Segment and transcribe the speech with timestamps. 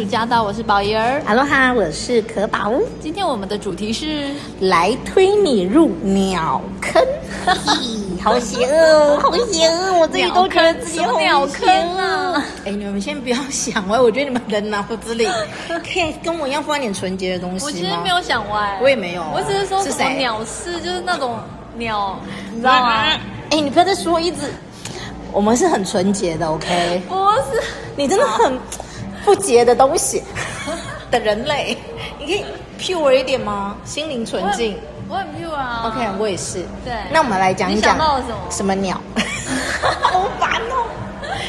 [0.00, 1.22] 到公主驾到，我是宝仪儿。
[1.26, 2.72] 哈喽哈，我是可宝。
[3.02, 4.30] 今天我们的主题是
[4.60, 7.04] 来推你入鸟坑，
[8.22, 9.98] 好邪恶， 好邪恶！
[9.98, 11.68] 我自己都觉得自己好鸟坑
[11.98, 12.42] 啊！
[12.64, 15.26] 哎，你们先不要想歪，我觉得你们的脑子里
[15.68, 17.64] 可以跟我一样放一点纯洁的东西。
[17.66, 21.38] 我其实没有想歪，我也没有，我只是说什么鸟事，就是那种
[21.76, 22.18] 鸟，
[22.52, 23.02] 你知道吗？
[23.50, 24.38] 哎，你不要再说一直。
[25.32, 27.02] 我们是很纯洁的，OK？
[27.08, 27.14] 不
[27.52, 27.62] 是，
[27.94, 28.58] 你真的很
[29.24, 30.22] 不洁的东西
[31.10, 31.76] 的人类，
[32.18, 32.44] 你可以
[32.78, 33.76] pure 一点吗？
[33.84, 34.76] 心灵纯净，
[35.08, 35.82] 我很 pure 啊。
[35.86, 36.64] OK，我也是。
[36.84, 37.96] 对，那我们来讲一讲。
[37.96, 38.22] 什么？
[38.50, 39.00] 什么鸟？
[40.02, 40.86] 好烦哦！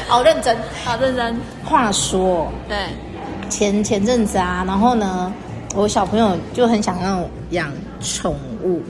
[0.08, 1.40] 好认真，好认真。
[1.64, 2.76] 话说，对，
[3.48, 5.32] 前前阵子啊，然后呢，
[5.74, 8.82] 我小朋友就很想要养宠物。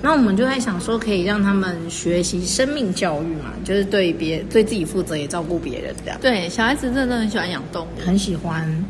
[0.00, 6.18] 那我们就在想说，可以让他们学习生命教育嘛，就是对别对自己负责，也照顾别人这样。
[6.20, 8.84] 对，小孩子真的很喜欢养动物，很喜欢。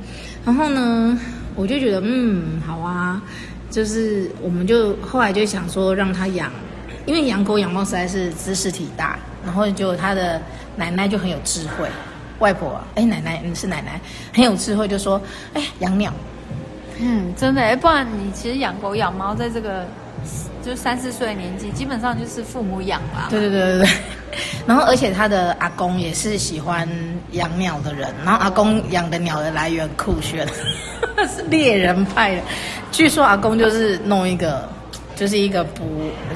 [0.44, 1.18] 然后呢，
[1.54, 3.22] 我就觉得，嗯，好啊，
[3.70, 6.52] 就是我们就后来就想说，让他养，
[7.06, 9.18] 因为养狗养猫实在是知识体大。
[9.46, 10.38] 然后就他的
[10.76, 11.88] 奶奶就很有智慧，
[12.38, 13.98] 外婆，哎，奶奶，嗯，是奶奶，
[14.34, 15.18] 很有智慧，就说，
[15.54, 16.12] 哎，养鸟，
[16.98, 19.86] 嗯，真的，哎，不然你其实养狗养猫，在这个。
[20.64, 23.28] 就三四岁的年纪，基本上就是父母养吧。
[23.30, 23.88] 对对对对对。
[24.66, 26.86] 然后，而且他的阿公也是喜欢
[27.32, 28.12] 养鸟的人。
[28.24, 30.46] 然后，阿公养的鸟的来源酷炫，
[31.26, 32.42] 是猎人派的。
[32.92, 34.68] 据说阿公就是弄一个，
[35.16, 35.82] 就是一个捕，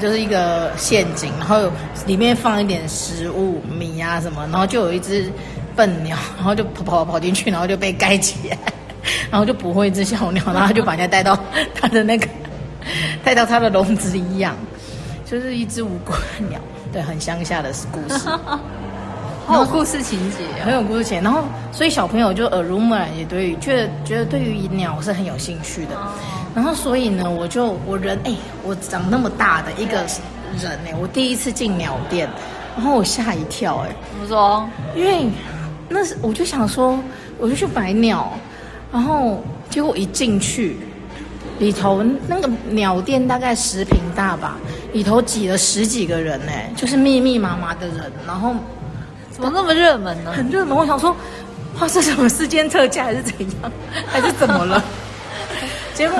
[0.01, 1.71] 就是一个陷阱，然后
[2.07, 5.31] 里面放一点食物、米啊什么，然后就有一只
[5.77, 8.59] 笨鸟，然后就跑跑跑进去，然后就被盖起来，
[9.31, 11.39] 然后就捕获一只小鸟，然后就把人家带到
[11.75, 12.27] 他的那个。
[13.25, 14.55] 带到他的笼子里养，
[15.25, 16.61] 就是一只无辜的鸟，
[16.93, 18.29] 对，很乡下的故事，
[19.47, 21.25] 很有故事情节，很有故事情节。
[21.25, 25.97] 然后，所以小朋友就耳濡目染，也对于觉得觉得对于鸟是很有兴趣的。
[26.55, 29.97] 然后，所以呢，我就我人哎，我长那么大的一个
[30.61, 32.29] 人哎，我第一次进鸟店，
[32.77, 34.69] 然后我吓一跳哎，怎么说？
[34.97, 35.29] 因为
[35.89, 36.99] 那是我就想说，
[37.39, 38.33] 我就去买鸟，
[38.93, 40.77] 然后结果一进去。
[41.63, 44.57] 里头那个鸟店大概十平大吧，
[44.93, 48.53] 里头挤了十几个人呢，就是密密麻麻的人，然后
[49.31, 50.33] 怎么那么热门呢？
[50.33, 51.15] 很热门，我想说，
[51.79, 53.73] 哇，是什么事件特价还是怎样，
[54.09, 54.83] 还是怎么了？
[55.95, 56.19] 结果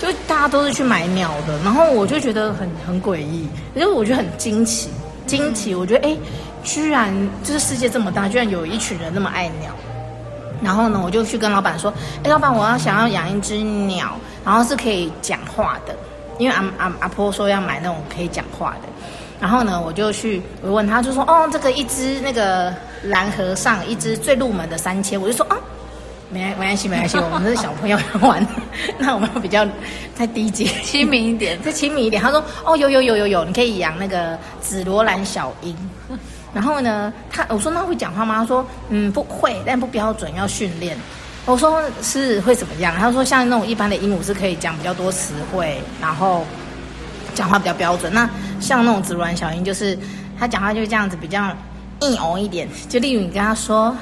[0.00, 3.46] 就大家都是去买鸟的，然后我就觉得很很诡异，
[3.76, 4.88] 因为我觉得很惊奇，
[5.24, 6.16] 惊奇，我觉得哎，
[6.64, 7.14] 居然
[7.44, 9.70] 就是世界这么大，居然有一群人那么爱鸟。
[10.62, 15.94] 然后呢，我就去跟老板说：“哎，老板，我要想要养一只鸟，然后是可以讲话的，
[16.38, 18.88] 因为阿阿阿婆说要买那种可以讲话的。
[19.40, 22.72] 然后呢，我就去我问他，就说：哦，这个一只那个
[23.04, 25.18] 蓝和尚，一只最入门的三千。
[25.18, 25.56] 我就说啊，
[26.28, 28.46] 没没关系，没关系，我们是小朋友玩，
[28.98, 29.66] 那我们比较
[30.14, 32.22] 再低阶，亲民一点， 再亲民一点。
[32.22, 35.74] 他说：哦，有有有有有，你可以养那个紫罗兰小鹰。”
[36.52, 38.36] 然后呢，他我说那会讲话吗？
[38.36, 40.96] 他说嗯不会，但不标准，要训练。
[41.46, 42.94] 我说是会怎么样？
[42.98, 46.44] 他说像那种一般的鹦鹉是可以讲比较多词汇，然后
[47.34, 48.12] 讲话比较标准。
[48.12, 48.28] 那
[48.60, 49.98] 像那种紫罗兰小鹰，就是
[50.38, 51.50] 他讲话就是这样子比较
[52.00, 52.68] 硬哦一点。
[52.88, 53.96] 就例如你跟他说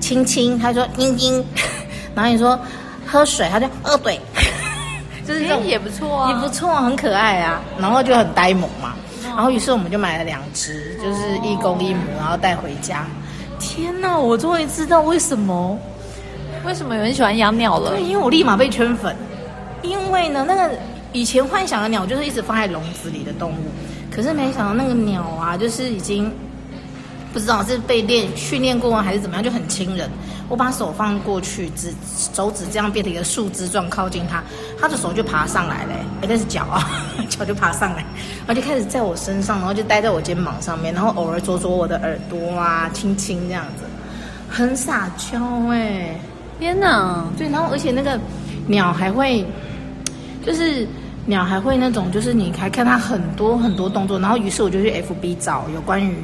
[0.00, 1.44] 亲亲，他说嘤嘤，
[2.14, 2.58] 然后你说
[3.06, 4.18] 喝水，他就呃对，
[5.26, 7.60] 就是这种也不错啊，也不错，很可爱啊。
[7.78, 8.94] 然后就很呆萌嘛。
[9.36, 13.04] 然后于是我们就买了两只，就是一公一母，然后带回家。
[13.60, 15.78] 天哪，我终于知道为什么，
[16.64, 17.90] 为什么有人喜欢养鸟了？
[17.90, 19.14] 对，因为我立马被圈粉。
[19.82, 20.70] 因为呢，那个
[21.12, 23.70] 以前幻想的鸟就是一直放在笼子里的动物，
[24.10, 26.32] 可是没想到那个鸟啊，就是已经
[27.36, 30.08] 不知道是被练训练过还是怎么样，就很亲人。
[30.48, 31.92] 我把手放过去，指
[32.32, 34.42] 手指这样变成一个树枝状靠近它，
[34.80, 35.92] 它的手就爬上来了，
[36.22, 36.88] 哎，那是脚啊，
[37.28, 37.98] 脚就爬上来，
[38.46, 43.84] 然后就开始在我身上，然后就待在我肩膀上面，然后偶尔啄啄我的耳朵啊，亲亲这样子，
[44.48, 45.38] 很撒娇
[45.70, 46.18] 哎，
[46.58, 48.18] 天哪，对，然后而且那个
[48.66, 49.44] 鸟还会，
[50.42, 50.88] 就是
[51.26, 56.16] 鸟还会那种，就是你还看它很多很多动作，然后于是我就去 FB 找有关于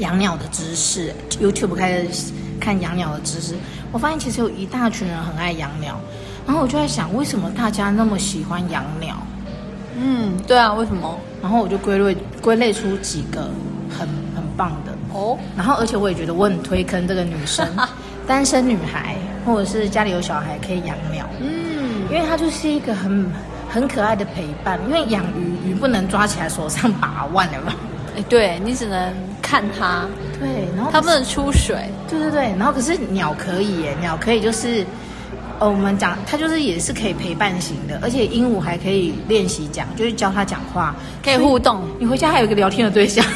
[0.00, 2.32] 养鸟的知识，YouTube 开始。
[2.60, 3.54] 看养鸟的知识，
[3.90, 5.98] 我发现其实有一大群人很爱养鸟，
[6.46, 9.16] 然后我就在想，为什么大家那么喜欢养鸟？
[9.96, 11.18] 嗯，对啊，为什么？
[11.40, 13.48] 然后我就归类归类出几个
[13.88, 14.06] 很
[14.36, 15.38] 很棒的哦。
[15.56, 17.66] 然后而且我也觉得我很推坑这个女生，
[18.28, 19.16] 单身女孩
[19.46, 21.26] 或者是家里有小孩可以养鸟。
[21.40, 23.26] 嗯，因为它就是一个很
[23.70, 24.78] 很可爱的陪伴。
[24.86, 27.72] 因为养鱼鱼不能抓起来手上把玩的嘛，
[28.18, 29.14] 哎，对你只能
[29.50, 30.06] 看它。
[30.38, 31.76] 对，然后它不能出水。
[32.08, 34.86] 对对对，然后可是鸟可以耶，鸟可以就是，
[35.58, 40.94] 呃，我们讲它就是也是可以陪伴型的，而且鹦鹉还可以练习讲，就是教它讲话，
[41.24, 41.82] 可以互动。
[41.98, 43.24] 你回家还有一个聊天的对象。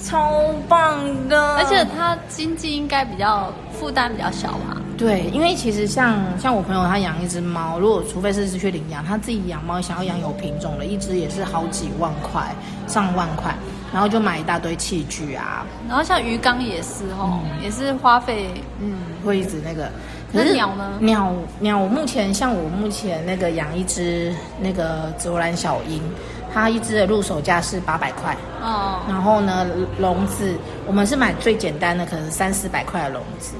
[0.00, 0.98] 超棒
[1.28, 4.74] 的，而且它经济应该比较负担比较小吧？
[4.96, 12.54] 对，因为其实像像我朋友他养一只猫，如果除非是是去领养，他自己养猫想要养有品种的，一只也是好几万块，
[12.86, 13.54] 上万块，
[13.92, 15.66] 然后就买一大堆器具啊。
[15.88, 18.50] 然后像鱼缸也是哦，嗯、也是花费，
[18.80, 19.90] 嗯，会一直那个。
[20.32, 20.92] 可是鸟呢？
[21.00, 26.02] 鸟鸟，我目前像我目前那个养一只那个紫罗兰小鹰。
[26.50, 29.66] 它一只的入手价是八百块哦，然后呢，
[29.98, 30.56] 笼子
[30.86, 33.52] 我们是买最简单的，可能三四百块的笼子。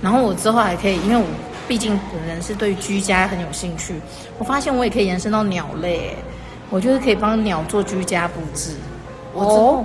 [0.00, 1.24] 然后我之后还可以，因为我
[1.66, 4.00] 毕竟本人是对居家很有兴趣，
[4.38, 6.16] 我发现我也可以延伸到鸟类，
[6.70, 8.76] 我就是可以帮鸟做居家布置。
[9.36, 9.84] 我之后，哦，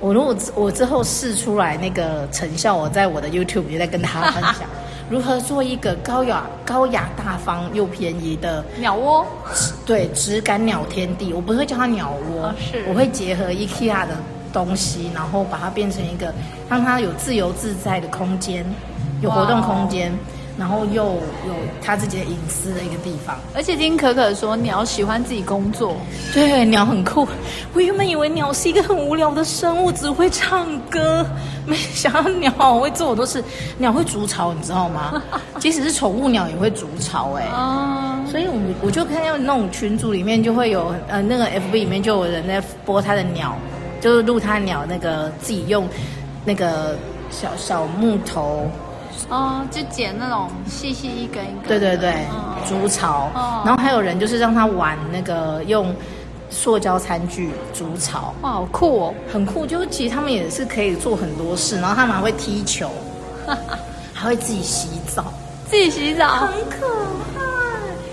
[0.00, 4.62] 我如果我之后试出来那个成效，我在我的 YouTube 也在跟大家分享。
[5.10, 9.26] 如何做一个高雅、高雅大方又便宜的鸟窝？
[9.84, 11.34] 对，质感鸟天地。
[11.34, 14.16] 我不会叫它鸟窝，哦、是我会结合 IKEA 的
[14.54, 16.32] 东西，然后把它变成一个
[16.70, 18.64] 让它有自由自在的空间，
[19.20, 20.10] 有活动空间。
[20.62, 21.54] 然后又有
[21.84, 25.96] 他自己的隐私的一个地方，而且听可可说鸟喜欢自己工作，
[26.32, 27.26] 对，鸟很酷。
[27.74, 31.26] 我原本以为鸟是一个很无聊的生物，只会唱歌，
[31.66, 33.42] 没想到鸟好会做很多事。
[33.76, 35.20] 鸟会筑巢，你知道吗？
[35.58, 43.58] 即使是宠物鸟也会筑巢，哎，哦，所以我我就看到那种群组里面就会有，呃，那个 FB 里面就有人在播他的鸟，
[44.00, 45.88] 就是录他鸟那个自己用
[46.44, 46.96] 那个
[47.30, 48.70] 小小木头。
[49.30, 51.68] 哦，就剪那种细细一根一根。
[51.68, 52.26] 对对对，
[52.68, 53.30] 竹巢。
[53.34, 53.62] 哦。
[53.64, 55.94] 然后还有人就是让他玩那个用
[56.50, 58.34] 塑胶餐具竹巢。
[58.42, 59.14] 哇，好酷哦！
[59.32, 62.90] 很酷，就其实他们也是可以做很多事，然后他们还会踢球，
[64.12, 65.24] 还会自己洗澡，
[65.68, 66.86] 自己洗澡，很可
[67.38, 67.42] 爱。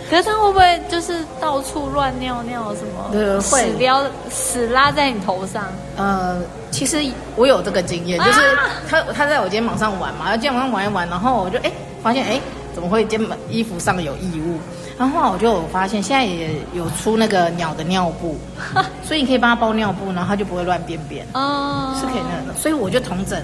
[0.09, 3.09] 可是他会不会就是到处乱尿尿什么？
[3.11, 5.65] 对，会屎尿屎拉在你头上。
[5.97, 7.03] 呃，其实
[7.35, 8.57] 我有这个经验，就是
[8.87, 11.71] 他他在我肩膀上玩嘛，然后肩膀上玩一玩，然后我就哎
[12.01, 12.39] 发现哎
[12.73, 14.57] 怎么会肩膀衣服上有异物？
[14.97, 18.37] 然后后来我就发现现在也有出那个鸟的尿布，
[19.03, 21.25] 所以你可以帮他包尿布，然后他就不会乱便便。
[21.33, 23.41] 哦，是可以那的，所以我就同整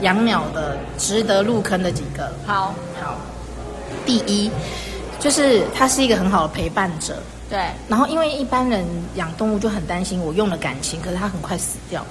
[0.00, 2.32] 养鸟的值得入坑的几个。
[2.46, 3.16] 好，好，
[4.06, 4.50] 第一。
[5.20, 7.16] 就是它是一个很好的陪伴者，
[7.48, 7.58] 对。
[7.88, 8.84] 然后因为一般人
[9.14, 12.04] 养动物就很担心我用了感情，可是它很快死掉，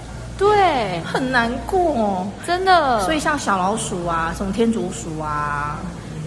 [0.49, 2.99] 对，很难过，真的。
[3.05, 5.77] 所以像小老鼠啊，什么天竺鼠啊，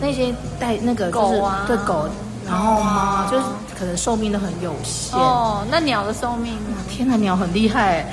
[0.00, 2.08] 那些带那个就是狗啊，对狗，
[2.46, 3.44] 然后猫就是
[3.78, 5.18] 可能寿命都很有限。
[5.18, 6.56] 哦，那鸟的寿命？
[6.88, 8.06] 天哪，鸟很厉害，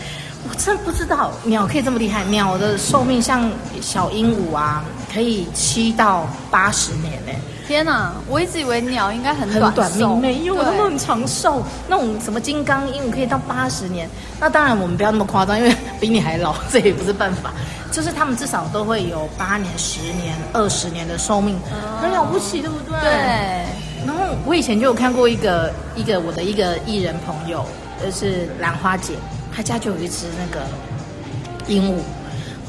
[0.50, 2.24] 我真不知道鸟可以这么厉害。
[2.26, 3.50] 鸟的寿命像
[3.82, 4.84] 小鹦鹉啊，
[5.14, 7.32] 可以七到八十年呢。
[7.68, 8.12] 天哪！
[8.28, 11.64] 我一直以为鸟应该很短，很短命，没有，它们很长寿。
[11.88, 17.54] 那种什么金刚鹦鹉可以到八十年，那当然我们不要那么夸张，因为 比你还老，这也不是办法。
[17.92, 23.00] 就是他们至少都会有八年、十年、二十年的寿命，哦，很了不起，对不对？
[23.00, 23.14] 对。
[24.06, 27.64] 然后我以前就有看过一个一个我的一个艺人朋友，
[28.04, 29.14] 就是兰花姐，
[29.56, 30.66] 她家就有一只那个
[31.68, 32.00] 鹦鹉，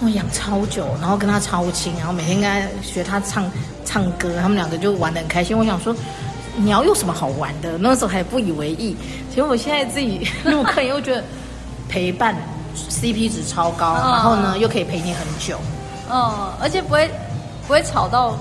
[0.00, 3.50] 我养超久，然后跟他超亲，然后每天跟他学他唱。
[3.86, 5.56] 唱歌，他们两个就玩的很开心。
[5.56, 5.94] 我想说，
[6.56, 7.76] 鸟有什么好玩的？
[7.78, 8.96] 那时候还不以为意。
[9.28, 11.22] 其实我现在自己入坑，又觉得
[11.88, 12.34] 陪伴
[12.90, 15.58] CP 值超高，然后呢又可以陪你很久。
[16.10, 17.08] 嗯，而且不会
[17.66, 18.36] 不会吵到。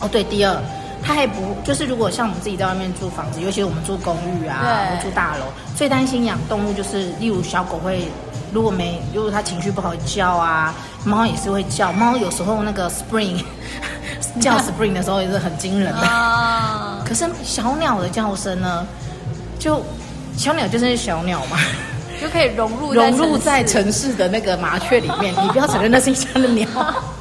[0.00, 0.60] 哦，对，第二，
[1.02, 5.44] 他还不就是如果像我们自己在外面租房子，尤其是我们住公寓啊，或住大楼，
[5.76, 8.08] 最担心养动物就是，例如小狗会
[8.52, 10.74] 如果没如果它情绪不好叫啊，
[11.04, 11.92] 猫也是会叫。
[11.92, 13.42] 猫有时候那个 Spring。
[14.40, 18.86] 叫 Spring 的时候也是很惊人的，啊，可是小鸟的叫声呢，
[19.58, 19.82] 就
[20.36, 21.58] 小鸟就是小鸟嘛，
[22.20, 25.34] 就可以融入融入在城市的那个麻雀里面。
[25.42, 26.68] 你不要承认那是一家的鸟，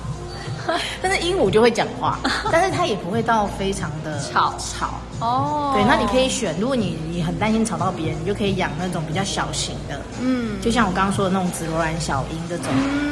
[1.02, 2.20] 但是鹦鹉就会讲话，
[2.52, 5.72] 但是它也不会到非常的吵吵哦。
[5.74, 12.66] 对，那你可以选，如果你你很担心吵到别人，你就可以养那种比较小型的，嗯，就像我刚刚说的那种紫罗兰小鹰这种，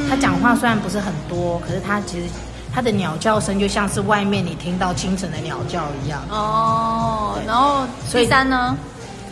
[0.10, 2.26] 它讲话虽然不是很多，可是它其实。
[2.74, 7.40] 它的鸟叫声就像是外面你听到清晨的鸟叫一样哦。
[7.48, 8.76] 然后第三呢？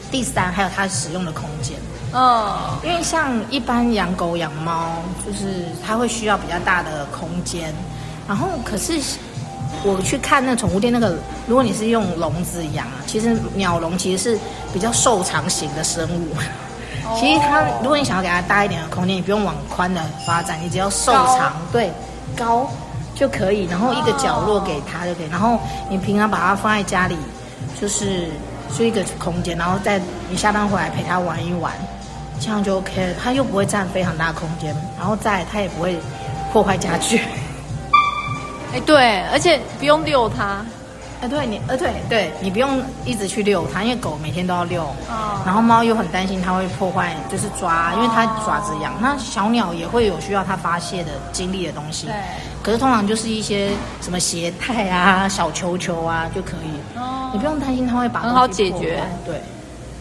[0.09, 1.77] 第三还有它使用的空间
[2.13, 2.79] 哦。
[2.85, 7.75] 因为像一般养狗养猫，就是它会需要比较大的空间。
[8.27, 8.99] 然后可是
[9.83, 11.15] 我去看那宠物店，那个
[11.47, 14.39] 如果你是用笼子养啊，其实鸟笼其实是
[14.73, 16.27] 比较瘦长型的生物。
[17.19, 21.91] 其实它，如果你想要给它大一点的空间，你不用往宽的发展，你只要瘦长，对，
[22.33, 22.71] 高
[23.13, 23.65] 就可以。
[23.65, 25.27] 然后一个角落给它就可以。
[25.29, 27.17] 然后你平常把它放在家里，
[27.79, 28.29] 就是
[28.77, 29.99] 就一个空间，然后再
[30.29, 31.73] 你下班回来陪它玩一玩，
[32.39, 33.13] 这样就 OK 了。
[33.21, 35.97] 它又不会占非常大的空间，然后再它也不会
[36.53, 37.19] 破坏家具。
[38.73, 40.65] 哎，对，而且不用遛它。
[41.21, 44.83] 哎，对你，呃，对，对你不用一直去遛它，因为狗每天都要遛。
[45.07, 45.39] 哦。
[45.45, 48.93] 然后猫又很担心它会破坏，就是抓，因为它爪子痒。
[48.99, 52.07] 那小鸟也会有需要它发泄的精力的东西。
[52.07, 52.15] 对。
[52.61, 56.99] 可是通常就是一些什么鞋带啊、小球球啊就可以。
[56.99, 57.29] 哦。
[57.31, 58.19] 你不用担心它会把。
[58.19, 59.01] 很好解决。
[59.25, 59.41] 对。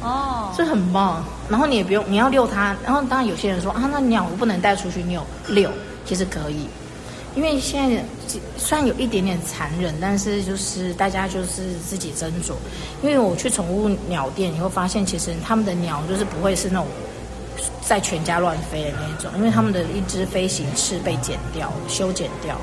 [0.00, 0.50] 哦。
[0.56, 1.22] 这很棒。
[1.48, 2.74] 然后你也不用，你要遛它。
[2.82, 5.70] 然后当然有些人说啊，那鸟我不能带出去遛遛，
[6.04, 6.66] 其实可以。
[7.34, 8.04] 因为现在
[8.56, 12.54] 虽然有一点点残忍，但是就是大家就是自己斟酌。
[13.02, 16.86] 因为我去宠物鸟店，你会发现其实他们的鸟就是不会是那种
[17.80, 22.56] 在全家乱飞的那种，因为他们的一只飞行翅被剪掉、修剪掉，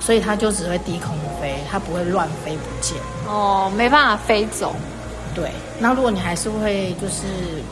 [0.00, 2.96] 所以它就只会低空飞，它不会乱飞不见。
[3.26, 4.74] 哦，没办法飞走。
[5.34, 7.24] 对，那如果你还是会就是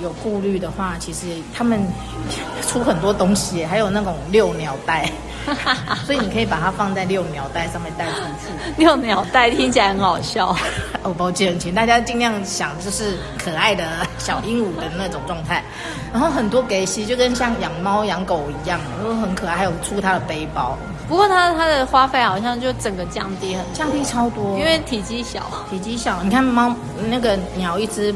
[0.02, 1.81] 有顾虑的话，其实他们
[2.66, 5.11] 出很多东西，还有那种遛鸟袋。
[6.07, 8.52] 所以你可以把它放在遛鸟袋上面带出去。
[8.76, 10.57] 遛鸟袋听起来很好笑。
[11.02, 15.64] 哦，抱歉，请大家尽量想就是可爱的小鹦鹉的那种状态。
[16.12, 19.57] 然后很多给西就跟像养猫养狗一样，都很可爱。
[19.57, 20.78] 还有出它的背包。
[21.09, 25.40] 不过它它的花费好像就整个降低很降低超多，因为体积小。
[25.71, 26.75] 体积小，你看猫
[27.09, 28.14] 那个鸟一只，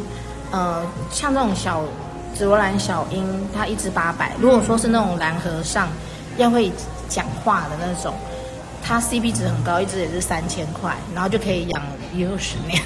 [0.51, 1.83] 呃，像这种小
[2.35, 4.33] 紫罗兰小鹰，它一只八百。
[4.39, 5.89] 如果说是那种蓝和尚，
[6.37, 6.73] 要会。
[7.09, 8.13] 讲话的那种，
[8.87, 11.83] 它 CP 值很高，一只也是三千块，然后就可以养
[12.15, 12.81] 一二十年，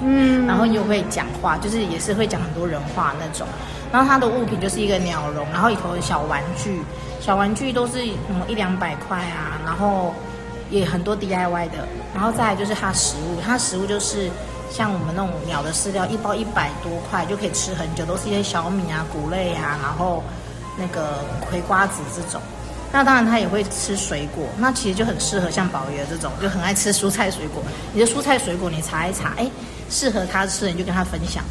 [0.00, 3.46] 嗯， 然后又会讲话，就是也是会讲很多人话那种。
[3.92, 6.80] 然后它的物品就是一个鸟笼，然后里头有小玩具，
[7.20, 10.14] 小玩具都是嗯一两百块啊，然后
[10.70, 11.86] 也很多 DIY 的。
[12.14, 14.30] 然后再来就是它食物，它食物就是
[14.70, 20.24] 像我们那种鸟的饲料，一包一百多块就可以吃很久，都是一些小米啊、谷类啊，然后
[20.78, 22.40] 那个葵瓜子这种。
[22.94, 24.44] 那当然，他也会吃水果。
[24.58, 27.62] 那其实就很适合像宝爷这种，就很爱吃蔬菜水果。
[27.94, 29.50] 你的蔬菜水果，你查一查，哎，
[29.88, 31.42] 适合他吃，你就跟他分享，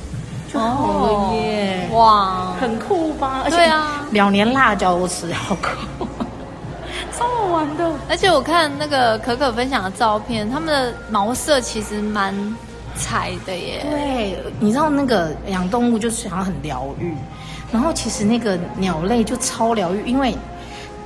[0.53, 1.89] 就好耶！
[1.91, 3.41] 哇，很酷吧？
[3.43, 6.05] 而且啊，两年辣椒都吃，好酷，
[7.17, 7.91] 超好玩的。
[8.07, 12.35] 而且我看那个可可分享的照片，他们的毛色其实蛮
[12.95, 13.83] 彩的耶。
[13.89, 17.15] 对，你知道那个养动物就是想要很疗愈，
[17.71, 20.35] 然后其实那个鸟类就超疗愈，因为。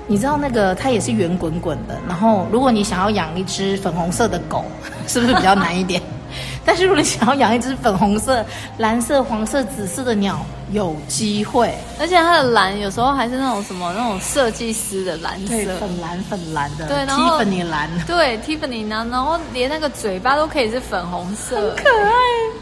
[0.08, 4.66] 你知道那个它也是圆滚滚的，然后如果你想要养一只粉红色的狗，
[5.08, 6.02] 是不是比较难一点？
[6.66, 8.44] 但是如果你想要养一只粉红色、
[8.80, 11.74] 蓝色、黄色、紫色的鸟，有机会。
[12.00, 22.12] 而且它的蓝有时候还是那种什么那种设计师的蓝色，对，粉蓝粉蓝的，对，然后 Tiffany 蓝，对，Tiffany 蓝，然后连那个嘴巴都可以是粉红色，很可爱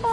[0.02, 0.10] 吧？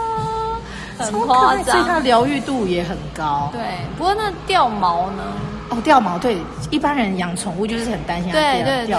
[0.97, 3.49] 很夸张，所以它的疗愈度也很高。
[3.51, 3.61] 对，
[3.97, 5.23] 不过那掉毛呢？
[5.71, 6.37] 哦，掉毛对，
[6.69, 8.65] 一般人养宠物就是很担心它掉掉毛。
[8.65, 8.97] 对对对，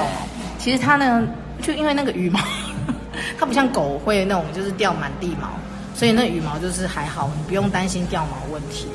[0.58, 1.22] 其实它呢，
[1.60, 2.40] 就因为那个羽毛，
[3.38, 5.48] 它不像狗会那种就是掉满地毛，
[5.94, 8.86] 所以那羽毛就是还好，你不用担心掉毛问题，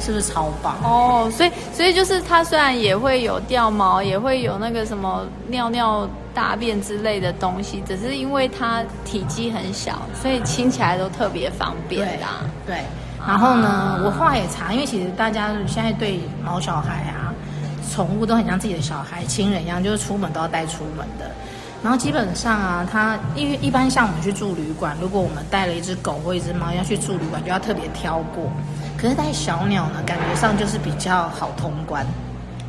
[0.00, 0.76] 是不是超棒？
[0.82, 12.40] 哦，所以所以就是它虽然也会有掉毛，也会有那个什么尿尿大便之类的东西，只是因为它体积很小，所以清起来都特别方便啦。
[12.66, 12.74] 对。
[12.74, 12.84] 对
[13.26, 17.32] 然后呢，我后来也查，因为其实大家现在对毛小孩啊，
[17.90, 21.30] 宠物都很像自己的小孩、亲人一样，就是出门都要带出门的。
[21.82, 28.50] 然后基本上啊，它因为一般像我们去住旅馆，如果我们带了一只狗或一只猫要去住旅馆，就要特别挑过。
[28.96, 32.06] 可是带小鸟呢，感觉上就是比较好通关。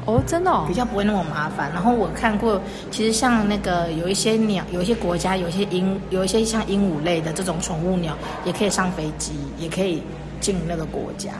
[0.05, 1.71] 哦，真的哦，比较不会那么麻烦。
[1.73, 10.03] 然后我看过，其实像那个有一些鸟，有一些国家，有一些鹦，有一些像鹦鹉类的这种宠物鸟，也可以上飞机，也可以。
[10.45, 11.31] 进那个国家，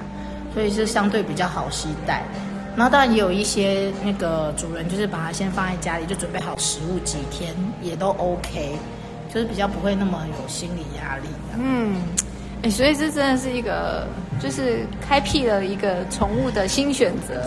[0.52, 2.24] 所以是相对比较好携带。
[2.76, 8.80] 然后当然也有一些那个主人，就是把它先放在家里，就准备好食物，几天也都 OK，
[9.32, 11.28] 就是比较不会那么有心理压力。
[11.56, 12.02] 嗯。
[12.66, 14.08] 欸、所以这真的是一个，
[14.40, 17.40] 就是开辟了一个宠物的新选择。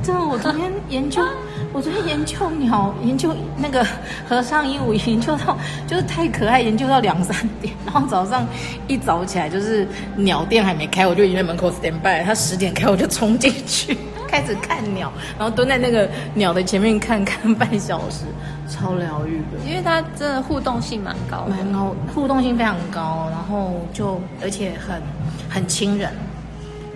[0.00, 1.20] 真的，我昨天研究，
[1.74, 3.84] 我昨天研究鸟，研究那个
[4.28, 5.58] 和尚鹦鹉， 研究到
[5.88, 7.74] 就是太可爱，研究到两三点。
[7.84, 8.46] 然后早上
[8.86, 9.84] 一早起来，就是
[10.14, 12.24] 鸟店还没开，我就已经在门口 stand by。
[12.24, 13.98] 他十点开，我就冲进去
[14.30, 18.24] 开始看鸟，然后蹲在那个鸟的前面看看半小时。
[18.70, 25.02] 超疗愈的，因为它真的互动性蛮高的，蛮高，互动性非常高，然后就而且很
[25.48, 26.12] 很亲人，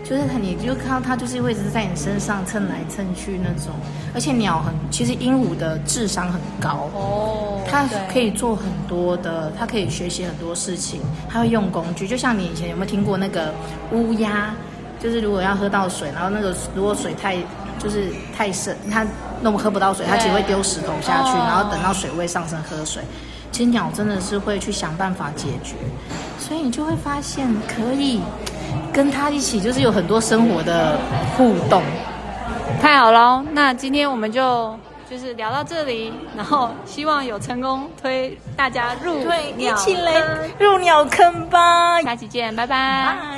[0.05, 3.75] 就是你就看到它就是会一直在你身上蹭来蹭去那种，
[4.15, 13.53] 而且鸟很，其实鹦鹉的智商很高哦，它可以做很多的，它可以学习很多事情，它会用工具，就像你以前有没有听过那个
[13.91, 14.55] 乌鸦？
[15.05, 17.37] 就是如果要喝到水，然后那个如果水太
[17.79, 19.07] 就是太深，它
[19.43, 23.03] 弄喝不到水，它只会丢石头下去，然后等到水位上升喝水。
[23.53, 25.75] 其实鸟真的是会去想办法解决，
[26.39, 28.23] 所以你就会发现可以
[28.95, 30.99] 跟它一起，就是有很多生活的
[31.37, 31.83] 互动。
[32.81, 34.75] 太好了，那今天我们就
[35.09, 40.23] 就是聊到这里，然后希望有成功推大家入对，一起来
[40.59, 42.01] 入鸟坑吧。
[42.01, 43.34] 下期见，拜拜。